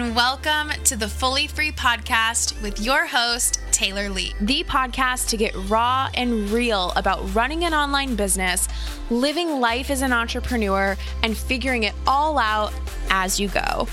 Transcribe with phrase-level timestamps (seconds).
[0.00, 4.32] and welcome to the Fully Free Podcast with your host, Taylor Lee.
[4.40, 8.66] The podcast to get raw and real about running an online business,
[9.10, 12.72] living life as an entrepreneur, and figuring it all out
[13.10, 13.88] as you go.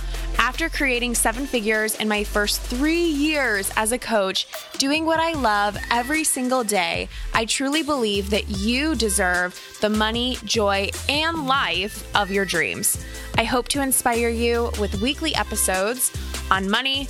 [0.48, 4.48] After creating seven figures in my first three years as a coach,
[4.78, 10.38] doing what I love every single day, I truly believe that you deserve the money,
[10.46, 13.06] joy, and life of your dreams.
[13.38, 16.16] I hope to inspire you with weekly episodes
[16.50, 17.10] on money,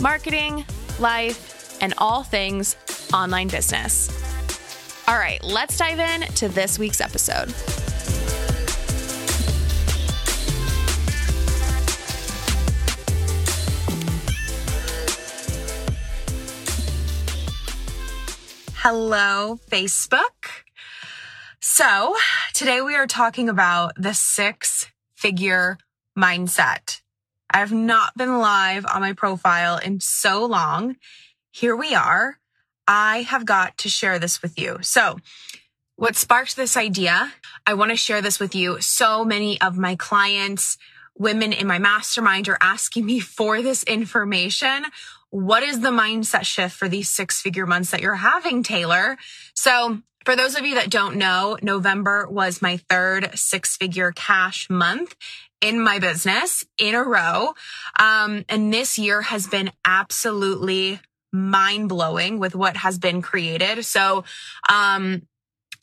[0.00, 0.64] marketing,
[0.98, 2.74] life, and all things
[3.14, 4.10] online business.
[5.06, 7.54] All right, let's dive in to this week's episode.
[18.84, 20.64] Hello, Facebook.
[21.60, 22.16] So,
[22.52, 25.78] today we are talking about the six figure
[26.18, 27.00] mindset.
[27.48, 30.96] I have not been live on my profile in so long.
[31.52, 32.38] Here we are.
[32.88, 34.78] I have got to share this with you.
[34.80, 35.20] So,
[35.94, 37.32] what sparked this idea?
[37.64, 38.80] I want to share this with you.
[38.80, 40.76] So many of my clients,
[41.18, 44.84] women in my mastermind are asking me for this information
[45.32, 49.16] what is the mindset shift for these six figure months that you're having, Taylor?
[49.54, 54.68] So for those of you that don't know, November was my third six figure cash
[54.68, 55.16] month
[55.62, 57.54] in my business in a row.
[57.98, 61.00] Um, and this year has been absolutely
[61.32, 63.86] mind blowing with what has been created.
[63.86, 64.24] So,
[64.68, 65.22] um,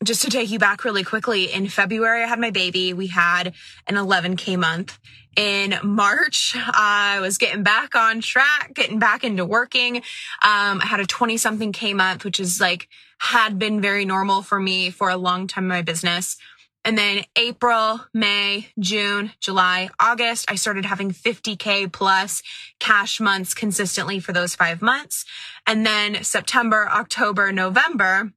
[0.03, 2.93] just to take you back really quickly, in February, I had my baby.
[2.93, 3.53] We had
[3.87, 4.97] an 11K month.
[5.35, 9.97] In March, I was getting back on track, getting back into working.
[9.97, 12.87] Um, I had a 20 something K month, which is like,
[13.19, 16.37] had been very normal for me for a long time in my business.
[16.85, 22.41] And then April, May, June, July, August, I started having 50K plus
[22.79, 25.25] cash months consistently for those five months.
[25.67, 28.31] And then September, October, November,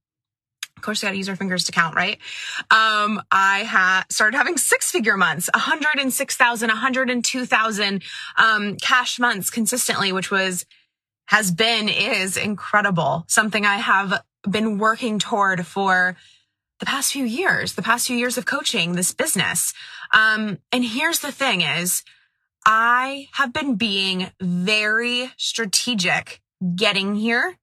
[0.83, 2.19] of course, we got to use our fingers to count, right?
[2.73, 8.03] Um, I had started having six figure months, 106,000, 102,000,
[8.37, 10.67] um, cash months consistently, which was,
[11.27, 13.25] has been, is incredible.
[13.29, 16.17] Something I have been working toward for
[16.81, 19.73] the past few years, the past few years of coaching this business.
[20.13, 22.03] Um, and here's the thing is
[22.67, 26.41] I have been being very strategic
[26.75, 27.57] getting here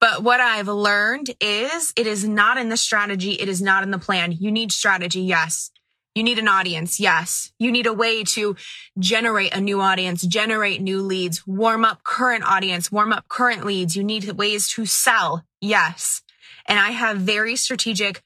[0.00, 3.32] but what I've learned is it is not in the strategy.
[3.32, 4.32] It is not in the plan.
[4.32, 5.20] You need strategy.
[5.20, 5.70] Yes.
[6.14, 7.00] You need an audience.
[7.00, 7.52] Yes.
[7.58, 8.56] You need a way to
[8.98, 13.96] generate a new audience, generate new leads, warm up current audience, warm up current leads.
[13.96, 15.44] You need ways to sell.
[15.60, 16.22] Yes.
[16.66, 18.22] And I have very strategic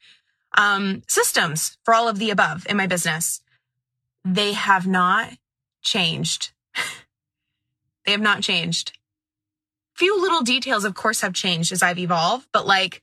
[0.57, 3.43] um, systems for all of the above in my business.
[4.25, 5.33] They have not
[5.83, 6.53] changed.
[8.07, 8.99] they have not changed
[10.01, 13.03] few little details, of course, have changed as I've evolved, but like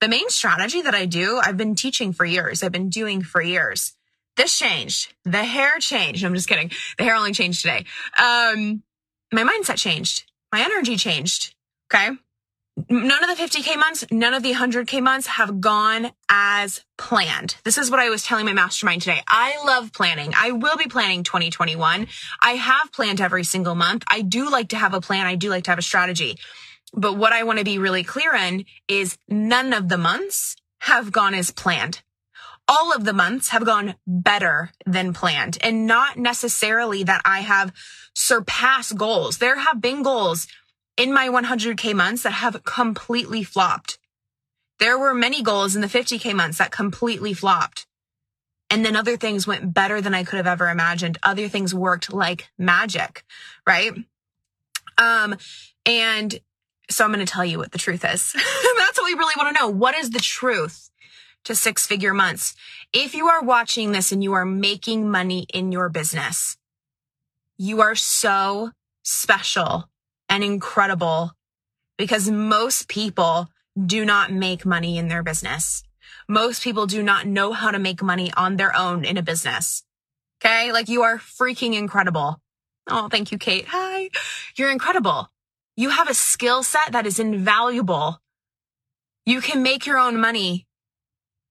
[0.00, 2.62] the main strategy that I do, I've been teaching for years.
[2.62, 3.94] I've been doing for years.
[4.38, 5.12] This changed.
[5.26, 6.24] The hair changed.
[6.24, 6.70] I'm just kidding.
[6.96, 7.84] The hair only changed today.
[8.18, 8.82] Um,
[9.30, 10.24] my mindset changed.
[10.50, 11.54] My energy changed.
[11.92, 12.16] Okay
[12.88, 17.56] none of the 50K months, none of the 100K months have gone as planned.
[17.64, 19.22] This is what I was telling my mastermind today.
[19.26, 20.32] I love planning.
[20.36, 22.06] I will be planning 2021.
[22.40, 24.04] I have planned every single month.
[24.08, 25.26] I do like to have a plan.
[25.26, 26.36] I do like to have a strategy.
[26.92, 31.12] But what I want to be really clear in is none of the months have
[31.12, 32.02] gone as planned.
[32.66, 37.72] All of the months have gone better than planned and not necessarily that I have
[38.14, 39.38] surpassed goals.
[39.38, 40.46] There have been goals
[40.96, 43.98] in my 100K months that have completely flopped.
[44.78, 47.86] There were many goals in the 50K months that completely flopped.
[48.70, 51.18] And then other things went better than I could have ever imagined.
[51.22, 53.24] Other things worked like magic,
[53.66, 53.92] right?
[54.96, 55.36] Um,
[55.84, 56.38] and
[56.88, 58.32] so I'm going to tell you what the truth is.
[58.78, 59.68] That's what we really want to know.
[59.68, 60.90] What is the truth
[61.44, 62.54] to six figure months?
[62.92, 66.56] If you are watching this and you are making money in your business,
[67.58, 68.70] you are so
[69.02, 69.88] special
[70.30, 71.32] and incredible
[71.98, 73.50] because most people
[73.86, 75.82] do not make money in their business.
[76.28, 79.82] Most people do not know how to make money on their own in a business.
[80.42, 80.72] Okay.
[80.72, 82.40] Like you are freaking incredible.
[82.88, 83.66] Oh, thank you, Kate.
[83.68, 84.08] Hi.
[84.56, 85.28] You're incredible.
[85.76, 88.20] You have a skill set that is invaluable.
[89.26, 90.66] You can make your own money.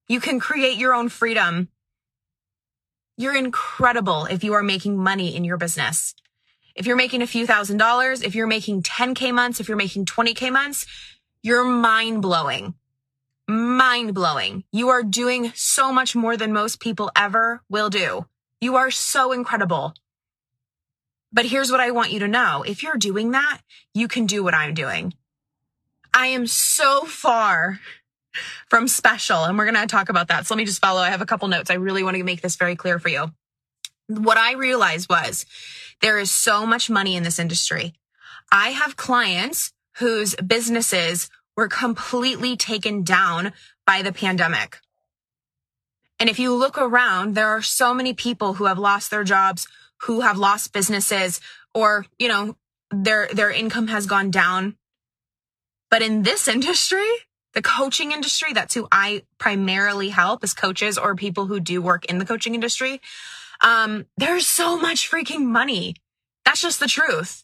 [0.07, 1.69] You can create your own freedom.
[3.17, 6.15] You're incredible if you are making money in your business.
[6.75, 10.06] If you're making a few thousand dollars, if you're making 10K months, if you're making
[10.06, 10.86] 20K months,
[11.42, 12.74] you're mind blowing.
[13.48, 14.63] Mind blowing.
[14.71, 18.25] You are doing so much more than most people ever will do.
[18.62, 19.94] You are so incredible.
[21.31, 22.63] But here's what I want you to know.
[22.66, 23.62] If you're doing that,
[23.94, 25.13] you can do what I'm doing.
[26.13, 27.80] I am so far
[28.69, 30.48] from special and we're going to talk about that.
[30.48, 31.01] So let me just follow.
[31.01, 31.69] I have a couple notes.
[31.69, 33.31] I really want to make this very clear for you.
[34.09, 35.45] What I realized was
[36.01, 37.94] there is so much money in this industry.
[38.51, 43.53] I have clients whose businesses were completely taken down
[43.85, 44.79] by the pandemic.
[46.19, 49.67] And if you look around, there are so many people who have lost their jobs,
[50.01, 51.39] who have lost businesses,
[51.75, 52.56] or, you know,
[52.91, 54.75] their, their income has gone down.
[55.91, 57.07] But in this industry,
[57.53, 62.06] the coaching industry, that's who I primarily help as coaches or people who do work
[62.06, 63.01] in the coaching industry.
[63.61, 65.95] Um, there's so much freaking money.
[66.45, 67.44] That's just the truth.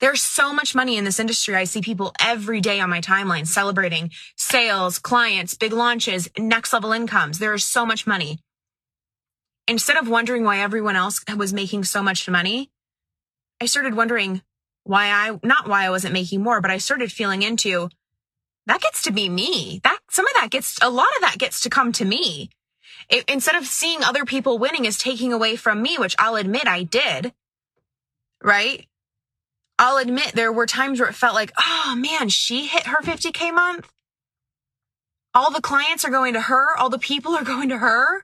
[0.00, 1.56] There's so much money in this industry.
[1.56, 6.92] I see people every day on my timeline celebrating sales, clients, big launches, next level
[6.92, 7.38] incomes.
[7.38, 8.38] There is so much money.
[9.66, 12.70] Instead of wondering why everyone else was making so much money,
[13.60, 14.42] I started wondering
[14.84, 17.88] why I, not why I wasn't making more, but I started feeling into
[18.66, 19.80] that gets to be me.
[19.82, 22.50] That some of that gets, a lot of that gets to come to me.
[23.08, 26.66] It, instead of seeing other people winning is taking away from me, which I'll admit
[26.66, 27.32] I did,
[28.42, 28.86] right?
[29.78, 33.54] I'll admit there were times where it felt like, oh man, she hit her 50K
[33.54, 33.90] month.
[35.34, 36.76] All the clients are going to her.
[36.76, 38.22] All the people are going to her.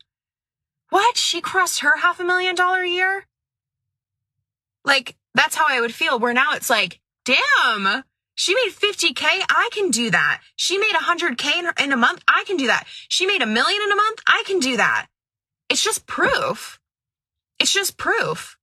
[0.90, 1.16] What?
[1.16, 3.26] She crossed her half a million dollar a year?
[4.84, 6.18] Like, that's how I would feel.
[6.18, 8.04] Where now it's like, damn,
[8.34, 9.22] she made 50K.
[9.22, 10.40] I can do that.
[10.56, 12.22] She made 100K in, a month.
[12.26, 12.84] I can do that.
[13.08, 14.20] She made a million in a month.
[14.26, 15.06] I can do that.
[15.68, 16.80] It's just proof.
[17.58, 18.58] It's just proof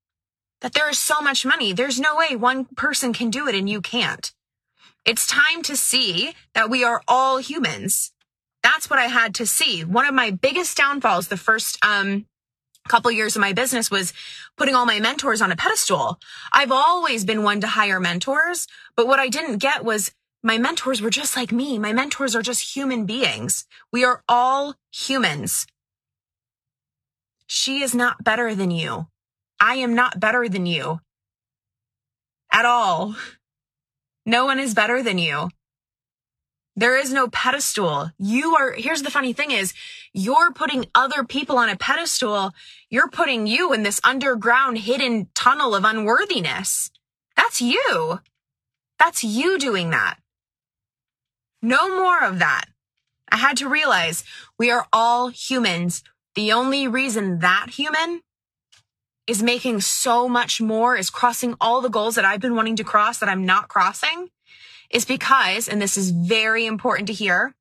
[0.61, 1.73] that there is so much money.
[1.73, 4.31] There's no way one person can do it and you can't.
[5.05, 8.11] It's time to see that we are all humans.
[8.61, 9.83] That's what I had to see.
[9.83, 12.27] One of my biggest downfalls the first um,
[12.87, 14.13] couple years of my business was
[14.57, 16.19] putting all my mentors on a pedestal.
[16.51, 20.11] I've always been one to hire mentors, but what I didn't get was
[20.43, 21.77] my mentors were just like me.
[21.77, 23.65] My mentors are just human beings.
[23.91, 25.67] We are all humans.
[27.45, 29.07] She is not better than you.
[29.59, 30.99] I am not better than you
[32.51, 33.15] at all.
[34.25, 35.49] No one is better than you.
[36.75, 38.11] There is no pedestal.
[38.17, 39.73] You are, here's the funny thing is
[40.13, 42.51] you're putting other people on a pedestal.
[42.89, 46.89] You're putting you in this underground hidden tunnel of unworthiness.
[47.35, 48.19] That's you.
[48.97, 50.17] That's you doing that.
[51.61, 52.65] No more of that.
[53.31, 54.23] I had to realize
[54.57, 56.03] we are all humans.
[56.35, 58.21] The only reason that human
[59.27, 62.83] is making so much more, is crossing all the goals that I've been wanting to
[62.83, 64.29] cross that I'm not crossing,
[64.91, 67.55] is because, and this is very important to hear,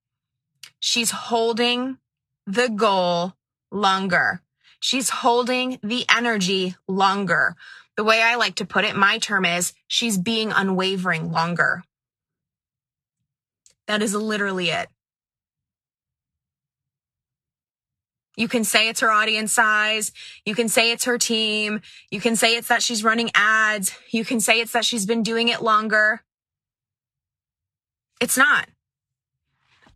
[0.78, 1.98] she's holding
[2.46, 3.34] the goal
[3.70, 4.42] longer.
[4.80, 7.54] She's holding the energy longer.
[7.96, 11.84] The way I like to put it, my term is she's being unwavering longer.
[13.86, 14.88] That is literally it.
[18.36, 20.12] You can say it's her audience size.
[20.46, 21.82] You can say it's her team.
[22.10, 23.92] You can say it's that she's running ads.
[24.10, 26.22] You can say it's that she's been doing it longer.
[28.20, 28.68] It's not.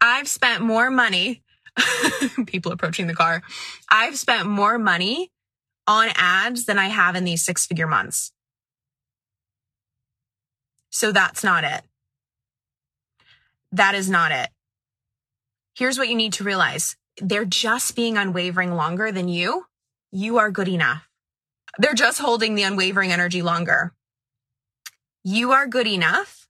[0.00, 1.42] I've spent more money.
[2.46, 3.42] people approaching the car.
[3.90, 5.30] I've spent more money
[5.86, 8.32] on ads than I have in these six figure months.
[10.90, 11.82] So that's not it.
[13.72, 14.50] That is not it.
[15.76, 19.66] Here's what you need to realize they're just being unwavering longer than you,
[20.12, 21.08] you are good enough.
[21.78, 23.92] They're just holding the unwavering energy longer.
[25.24, 26.46] You are good enough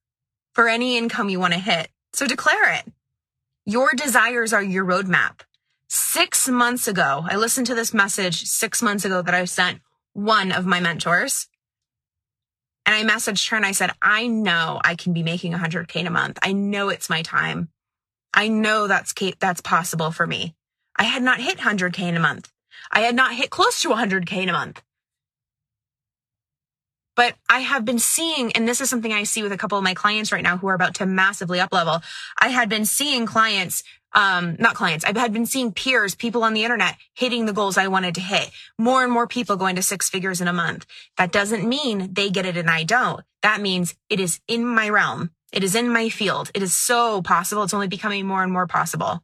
[0.55, 1.89] for any income you want to hit.
[2.13, 2.85] So declare it.
[3.67, 5.41] Your desires are your roadmap.
[5.89, 9.81] Six months ago, I listened to this message six months ago that I sent
[10.13, 11.49] one of my mentors.
[12.87, 16.07] And I messaged her and I said, I know I can be making 100K in
[16.07, 16.39] a month.
[16.43, 17.69] I know it's my time.
[18.35, 20.55] I know that's that's possible for me.
[20.97, 22.51] I had not hit 100k in a month.
[22.91, 24.83] I had not hit close to 100k in a month.
[27.17, 29.85] But I have been seeing, and this is something I see with a couple of
[29.85, 32.03] my clients right now who are about to massively up level.
[32.39, 36.55] I had been seeing clients, um, not clients, I had been seeing peers, people on
[36.55, 38.51] the internet hitting the goals I wanted to hit.
[38.79, 40.87] More and more people going to six figures in a month.
[41.17, 43.23] That doesn't mean they get it and I don't.
[43.43, 45.31] That means it is in my realm.
[45.53, 46.51] It is in my field.
[46.53, 47.63] It is so possible.
[47.63, 49.23] It's only becoming more and more possible.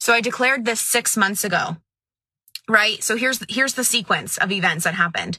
[0.00, 1.78] So I declared this six months ago,
[2.68, 3.02] right?
[3.02, 5.38] So here's, here's the sequence of events that happened.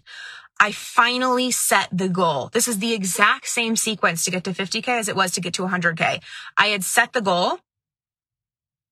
[0.60, 2.50] I finally set the goal.
[2.52, 5.54] This is the exact same sequence to get to 50K as it was to get
[5.54, 6.22] to 100K.
[6.58, 7.60] I had set the goal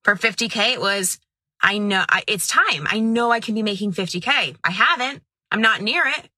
[0.04, 0.74] for 50K.
[0.74, 1.20] It was,
[1.62, 2.88] I know I, it's time.
[2.90, 4.56] I know I can be making 50K.
[4.64, 5.22] I haven't.
[5.52, 6.30] I'm not near it.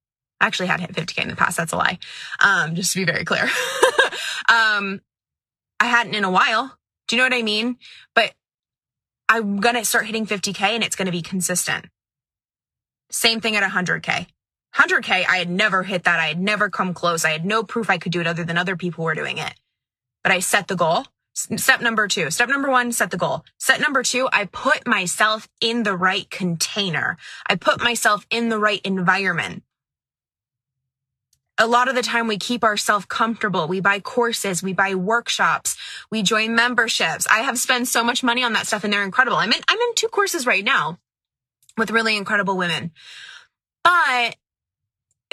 [0.42, 1.58] I actually had hit 50K in the past.
[1.58, 2.00] That's a lie.
[2.40, 3.44] Um, just to be very clear.
[4.50, 5.02] um,
[5.80, 6.76] I hadn't in a while.
[7.08, 7.78] Do you know what I mean?
[8.16, 8.34] But
[9.28, 11.86] I'm going to start hitting 50K and it's going to be consistent.
[13.12, 14.28] Same thing at 100K.
[14.76, 16.20] 100K, I had never hit that.
[16.20, 17.26] I had never come close.
[17.26, 19.54] I had no proof I could do it other than other people were doing it.
[20.24, 21.06] But I set the goal.
[21.34, 22.30] Step number two.
[22.32, 23.46] Step number one, set the goal.
[23.58, 27.18] Step number two, I put myself in the right container.
[27.48, 29.64] I put myself in the right environment.
[31.58, 33.68] A lot of the time we keep ourselves comfortable.
[33.68, 35.78] We buy courses, we buy workshops,
[36.10, 37.28] we join memberships.
[37.30, 39.38] I have spent so much money on that stuff and they're incredible.
[39.38, 41.00] I'm in, I'm in two courses right now
[41.78, 42.92] with really incredible women.
[43.84, 44.36] But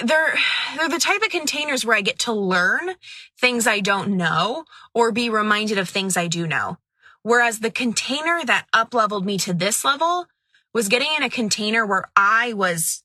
[0.03, 0.37] they're
[0.75, 2.95] they're the type of containers where I get to learn
[3.39, 6.77] things I don't know or be reminded of things I do know.
[7.23, 10.27] Whereas the container that up leveled me to this level
[10.73, 13.03] was getting in a container where I was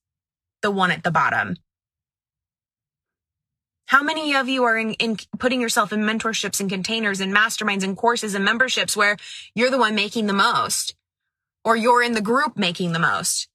[0.60, 1.56] the one at the bottom.
[3.86, 7.82] How many of you are in, in putting yourself in mentorships and containers and masterminds
[7.82, 9.16] and courses and memberships where
[9.54, 10.94] you're the one making the most
[11.64, 13.48] or you're in the group making the most?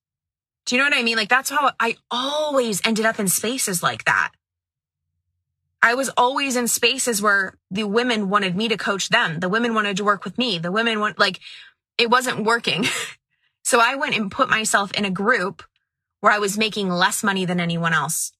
[0.67, 1.15] Do you know what I mean?
[1.15, 4.31] Like that's how I always ended up in spaces like that.
[5.81, 9.39] I was always in spaces where the women wanted me to coach them.
[9.39, 10.59] The women wanted to work with me.
[10.59, 11.39] The women want like
[11.97, 12.85] it wasn't working.
[13.63, 15.63] so I went and put myself in a group
[16.19, 18.33] where I was making less money than anyone else.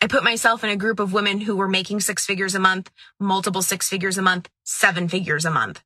[0.00, 2.90] I put myself in a group of women who were making six figures a month,
[3.18, 5.82] multiple six figures a month, seven figures a month.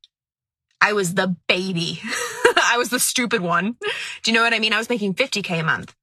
[0.79, 2.01] I was the baby.
[2.63, 3.75] I was the stupid one.
[4.23, 4.73] Do you know what I mean?
[4.73, 5.95] I was making 50K a month.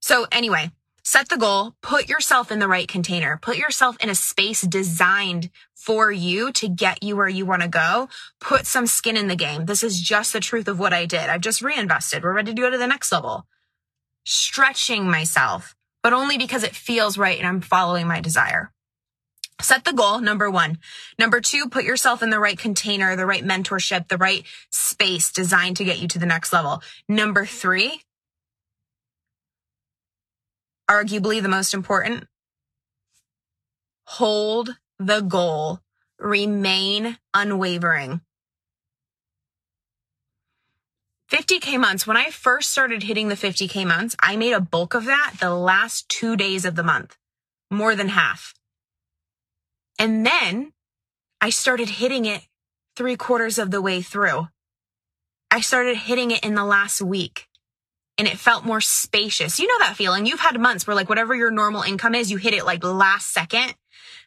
[0.00, 0.70] So anyway,
[1.02, 5.50] set the goal, put yourself in the right container, put yourself in a space designed
[5.74, 8.08] for you to get you where you want to go.
[8.40, 9.66] Put some skin in the game.
[9.66, 11.28] This is just the truth of what I did.
[11.28, 12.22] I've just reinvested.
[12.22, 13.46] We're ready to go to the next level.
[14.24, 18.72] Stretching myself, but only because it feels right and I'm following my desire.
[19.60, 20.78] Set the goal, number one.
[21.18, 25.78] Number two, put yourself in the right container, the right mentorship, the right space designed
[25.78, 26.82] to get you to the next level.
[27.08, 28.02] Number three,
[30.90, 32.26] arguably the most important,
[34.04, 35.80] hold the goal,
[36.18, 38.20] remain unwavering.
[41.30, 45.06] 50K months, when I first started hitting the 50K months, I made a bulk of
[45.06, 47.16] that the last two days of the month,
[47.70, 48.54] more than half.
[49.98, 50.72] And then
[51.40, 52.42] I started hitting it
[52.96, 54.48] three quarters of the way through.
[55.50, 57.48] I started hitting it in the last week
[58.18, 59.58] and it felt more spacious.
[59.58, 60.26] You know that feeling.
[60.26, 63.32] You've had months where like whatever your normal income is, you hit it like last
[63.32, 63.74] second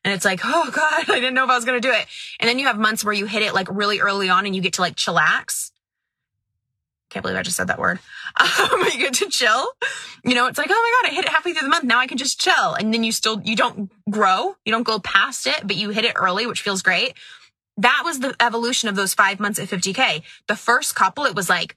[0.03, 2.05] and it's like, oh God, I didn't know if I was going to do it.
[2.39, 4.61] And then you have months where you hit it like really early on and you
[4.61, 5.71] get to like chillax.
[7.09, 7.99] Can't believe I just said that word.
[8.39, 9.67] Um, you get to chill.
[10.23, 11.83] You know, it's like, oh my God, I hit it halfway through the month.
[11.83, 12.73] Now I can just chill.
[12.73, 14.55] And then you still, you don't grow.
[14.63, 17.15] You don't go past it, but you hit it early, which feels great.
[17.77, 20.21] That was the evolution of those five months at 50K.
[20.47, 21.75] The first couple, it was like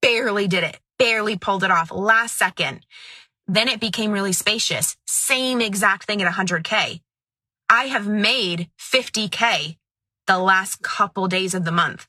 [0.00, 2.84] barely did it, barely pulled it off last second.
[3.46, 4.96] Then it became really spacious.
[5.06, 7.00] Same exact thing at 100K.
[7.68, 9.76] I have made 50K
[10.26, 12.06] the last couple days of the month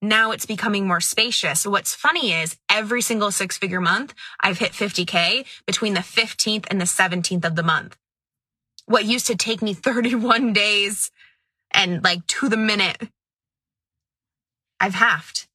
[0.00, 1.66] now it's becoming more spacious.
[1.66, 6.80] What's funny is every single six figure month, I've hit 50K between the 15th and
[6.80, 7.96] the 17th of the month.
[8.86, 11.10] What used to take me 31 days
[11.72, 13.08] and like to the minute,
[14.80, 15.48] I've halved,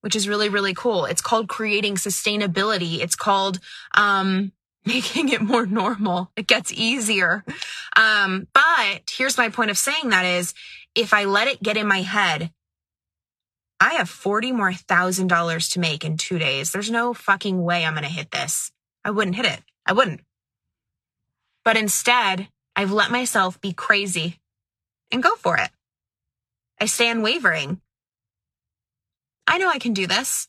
[0.00, 1.04] which is really, really cool.
[1.04, 3.00] It's called creating sustainability.
[3.00, 3.60] It's called,
[3.94, 4.52] um,
[4.86, 6.32] making it more normal.
[6.34, 7.44] It gets easier.
[7.94, 10.54] Um, but here's my point of saying that is
[10.94, 12.50] if I let it get in my head
[13.82, 16.70] I have 40 more thousand dollars to make in two days.
[16.70, 18.70] There's no fucking way I'm going to hit this.
[19.04, 19.60] I wouldn't hit it.
[19.84, 20.20] I wouldn't.
[21.64, 22.46] But instead,
[22.76, 24.38] I've let myself be crazy
[25.10, 25.68] and go for it.
[26.80, 27.80] I stay unwavering.
[29.48, 30.46] I know I can do this.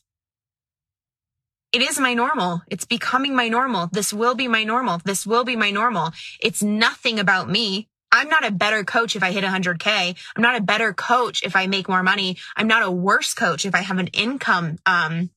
[1.72, 2.62] It is my normal.
[2.68, 3.88] It's becoming my normal.
[3.90, 5.00] This will be my normal.
[5.04, 6.12] This will be my normal.
[6.38, 7.88] It's nothing about me.
[8.14, 10.16] I'm not a better coach if I hit 100K.
[10.36, 12.36] I'm not a better coach if I make more money.
[12.56, 15.30] I'm not a worse coach if I have an income um,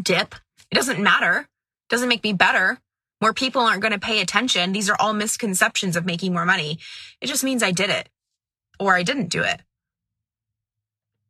[0.00, 0.36] dip.
[0.70, 1.40] It doesn't matter.
[1.40, 2.78] It doesn't make me better.
[3.20, 4.70] More people aren't going to pay attention.
[4.70, 6.78] These are all misconceptions of making more money.
[7.20, 8.08] It just means I did it
[8.78, 9.60] or I didn't do it.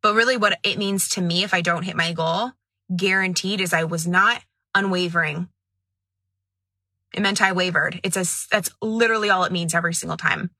[0.02, 2.52] But really, what it means to me if I don't hit my goal,
[2.94, 4.42] guaranteed, is I was not
[4.74, 5.48] unwavering.
[7.14, 8.00] It meant I wavered.
[8.02, 10.50] It's a, that's literally all it means every single time.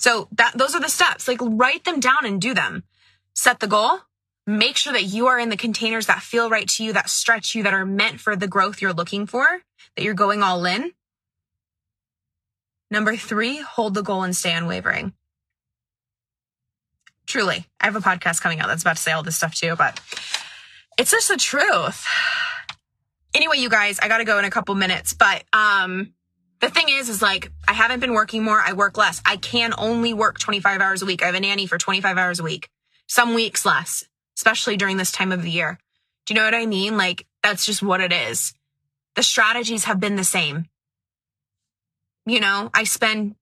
[0.00, 1.28] So that those are the steps.
[1.28, 2.84] Like write them down and do them.
[3.34, 3.98] Set the goal,
[4.46, 7.54] make sure that you are in the containers that feel right to you, that stretch
[7.54, 9.46] you, that are meant for the growth you're looking for,
[9.94, 10.92] that you're going all in.
[12.90, 15.12] Number three, hold the goal and stay unwavering.
[17.26, 19.76] Truly, I have a podcast coming out that's about to say all this stuff too,
[19.76, 20.00] but
[20.96, 22.06] it's just the truth.
[23.32, 26.14] Anyway, you guys, I got to go in a couple minutes, but um
[26.60, 29.20] the thing is is like I haven't been working more, I work less.
[29.24, 31.22] I can only work 25 hours a week.
[31.22, 32.68] I have a nanny for 25 hours a week.
[33.06, 34.04] Some weeks less,
[34.36, 35.78] especially during this time of the year.
[36.26, 36.96] Do you know what I mean?
[36.96, 38.52] Like that's just what it is.
[39.16, 40.66] The strategies have been the same.
[42.26, 43.34] You know, I spend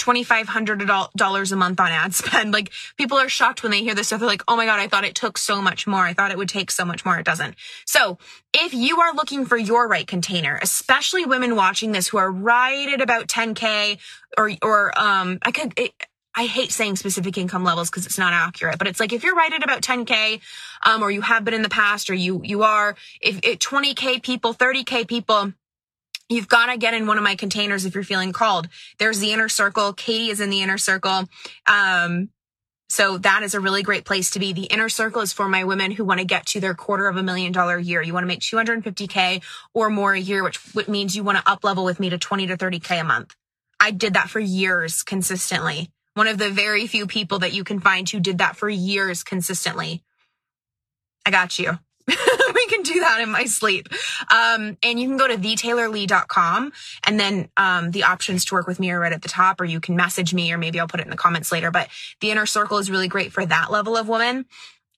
[0.00, 2.52] $2,500 a month on ad spend.
[2.60, 4.20] Like people are shocked when they hear this stuff.
[4.20, 6.00] They're like, Oh my God, I thought it took so much more.
[6.00, 7.18] I thought it would take so much more.
[7.18, 7.54] It doesn't.
[7.84, 8.18] So
[8.52, 12.88] if you are looking for your right container, especially women watching this who are right
[12.92, 13.98] at about 10K
[14.36, 15.92] or, or, um, I could, it,
[16.34, 19.34] I hate saying specific income levels because it's not accurate, but it's like if you're
[19.34, 20.40] right at about 10k,
[20.82, 24.22] um, or you have been in the past, or you you are if, if 20k
[24.22, 25.52] people, 30k people,
[26.30, 28.68] You've got to get in one of my containers if you're feeling called.
[28.98, 29.92] There's the inner circle.
[29.92, 31.28] Katie is in the inner circle.
[31.66, 32.30] Um,
[32.88, 34.52] so that is a really great place to be.
[34.52, 37.16] The inner circle is for my women who want to get to their quarter of
[37.16, 38.00] a million dollar a year.
[38.00, 39.42] You want to make 250K
[39.74, 42.18] or more a year, which, which means you want to up level with me to
[42.18, 43.34] 20 to 30K a month.
[43.80, 45.90] I did that for years consistently.
[46.14, 49.24] One of the very few people that you can find who did that for years
[49.24, 50.02] consistently.
[51.26, 51.78] I got you.
[52.54, 53.88] we can do that in my sleep.
[54.32, 56.72] Um, and you can go to thetaylorlee.com
[57.06, 59.64] and then, um, the options to work with me are right at the top, or
[59.64, 61.70] you can message me, or maybe I'll put it in the comments later.
[61.70, 61.88] But
[62.20, 64.46] the inner circle is really great for that level of woman.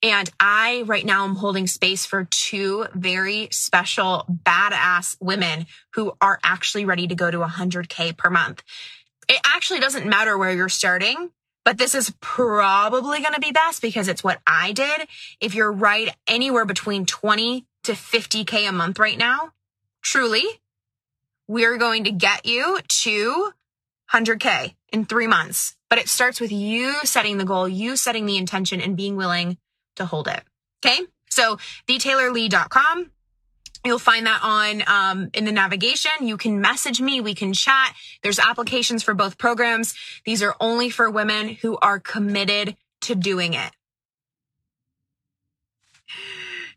[0.03, 6.39] And I right now am holding space for two very special badass women who are
[6.43, 8.63] actually ready to go to 100K per month.
[9.29, 11.31] It actually doesn't matter where you're starting.
[11.65, 15.07] But this is probably going to be best because it's what I did.
[15.39, 19.51] If you're right anywhere between 20 to 50K a month right now,
[20.01, 20.43] truly,
[21.47, 23.53] we're going to get you to
[24.13, 25.75] 100K in three months.
[25.89, 29.57] But it starts with you setting the goal, you setting the intention and being willing
[29.95, 30.41] to hold it.
[30.85, 30.99] Okay.
[31.29, 33.11] So thetaylorlee.com.
[33.85, 36.11] You'll find that on um, in the navigation.
[36.21, 37.19] You can message me.
[37.19, 37.93] We can chat.
[38.21, 39.93] There's applications for both programs.
[40.25, 43.71] These are only for women who are committed to doing it.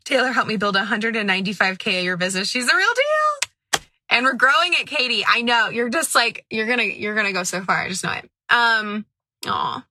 [0.05, 2.49] Taylor helped me build 195k a year business.
[2.49, 3.83] She's the real deal.
[4.09, 5.25] And we're growing it, Katie.
[5.27, 7.83] I know you're just like you're gonna you're gonna go so far.
[7.83, 8.31] I just know it.
[8.51, 9.05] Um.
[9.47, 9.85] Aw.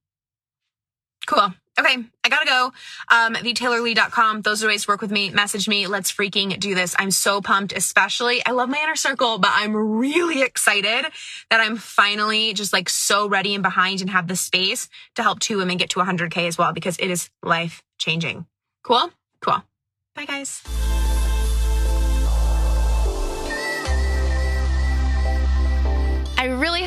[1.28, 1.54] Cool.
[1.77, 2.71] Okay, I gotta go.
[3.09, 4.43] Um, thetaylorlee.com.
[4.43, 5.29] Those are ways to work with me.
[5.31, 5.88] Message me.
[5.88, 6.95] Let's freaking do this.
[6.97, 11.05] I'm so pumped, especially I love my inner circle, but I'm really excited
[11.49, 15.39] that I'm finally just like so ready and behind and have the space to help
[15.39, 18.45] two women get to 100K as well because it is life changing.
[18.83, 19.11] Cool?
[19.41, 19.61] Cool.
[20.15, 20.63] Bye, guys.